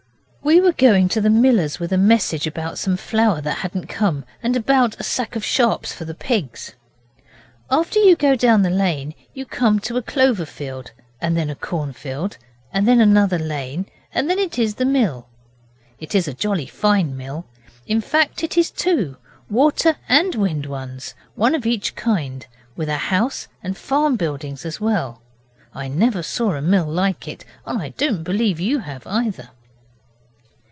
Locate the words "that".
3.41-3.57